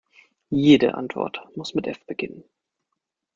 Jede 0.49 0.95
Antwort 0.95 1.41
muss 1.55 1.75
mit 1.75 1.85
F 1.85 2.03
beginnen. 2.07 2.43